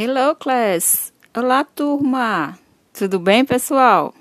[0.00, 1.12] Hello, class!
[1.36, 2.56] Olá, turma!
[2.96, 4.14] Tudo bem, pessoal?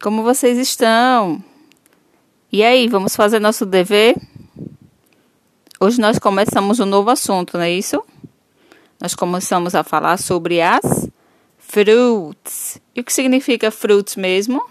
[0.00, 1.42] Como vocês estão?
[2.52, 4.14] E aí, vamos fazer nosso dever?
[5.80, 8.00] Hoje nós começamos um novo assunto, não é isso?
[9.00, 11.08] Nós começamos a falar sobre as
[11.58, 12.80] fruits.
[12.94, 14.64] E o que significa fruits mesmo?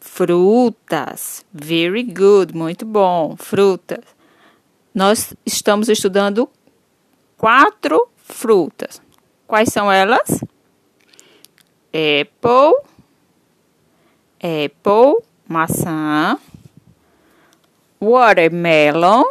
[0.00, 1.46] Frutas.
[1.50, 3.36] Very good, muito bom.
[3.38, 4.04] Frutas.
[4.94, 6.46] Nós estamos estudando
[7.42, 9.02] quatro frutas.
[9.48, 10.44] Quais são elas?
[11.92, 12.88] Apple,
[14.38, 16.38] apple, maçã,
[18.00, 19.24] watermelon,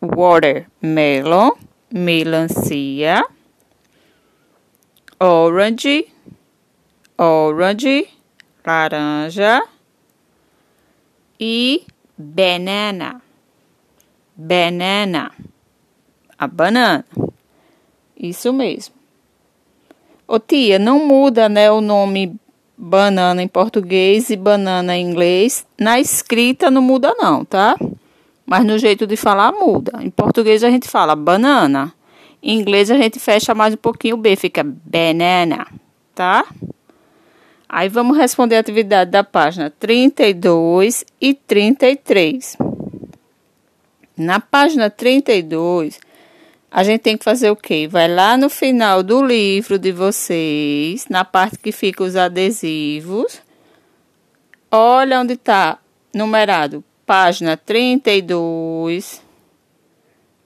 [0.00, 1.50] watermelon,
[1.92, 3.26] melancia,
[5.18, 6.06] orange,
[7.18, 8.08] orange,
[8.64, 9.60] laranja
[11.40, 11.84] e
[12.16, 13.20] banana,
[14.36, 15.32] banana,
[16.38, 17.04] a banana.
[18.28, 18.94] Isso mesmo.
[20.26, 22.34] Ô tia, não muda, né, o nome
[22.76, 25.66] banana em português e banana em inglês.
[25.78, 27.76] Na escrita não muda não, tá?
[28.46, 30.02] Mas no jeito de falar muda.
[30.02, 31.92] Em português a gente fala banana.
[32.42, 35.66] Em inglês a gente fecha mais um pouquinho o B, fica banana,
[36.14, 36.46] tá?
[37.68, 42.56] Aí vamos responder a atividade da página 32 e 33.
[44.16, 45.98] Na página 32,
[46.76, 47.86] a gente tem que fazer o quê?
[47.88, 53.40] Vai lá no final do livro de vocês, na parte que fica os adesivos.
[54.72, 55.78] Olha onde está
[56.12, 59.22] numerado, página 32.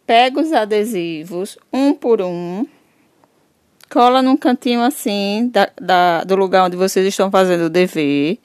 [0.06, 2.66] Pega os adesivos, um por um.
[3.88, 8.38] Cola num cantinho assim, da, da, do lugar onde vocês estão fazendo o dever.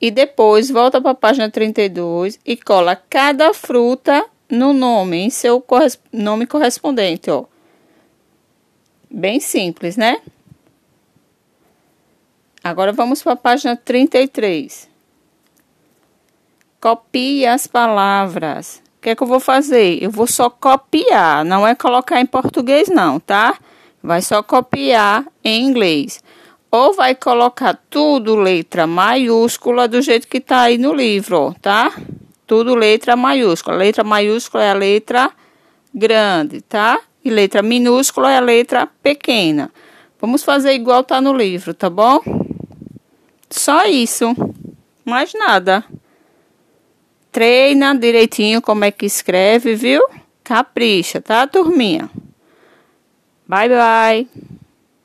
[0.00, 5.64] E depois volta para a página 32 e cola cada fruta no nome, em seu
[6.12, 7.44] nome correspondente, ó.
[9.10, 10.20] Bem simples, né?
[12.62, 14.88] Agora vamos para a página 33.
[16.80, 18.82] Copie as palavras.
[18.98, 20.02] O que é que eu vou fazer?
[20.02, 23.56] Eu vou só copiar, não é colocar em português não, tá?
[24.02, 26.22] Vai só copiar em inglês.
[26.70, 31.92] Ou vai colocar tudo letra maiúscula do jeito que tá aí no livro, ó, tá?
[32.46, 33.76] Tudo letra maiúscula.
[33.76, 35.30] Letra maiúscula é a letra
[35.92, 37.00] grande, tá?
[37.24, 39.70] E letra minúscula é a letra pequena.
[40.20, 42.20] Vamos fazer igual tá no livro, tá bom?
[43.50, 44.34] Só isso.
[45.04, 45.84] Mais nada.
[47.32, 50.02] Treina direitinho como é que escreve, viu?
[50.42, 52.08] Capricha, tá, turminha?
[53.46, 54.28] Bye, bye.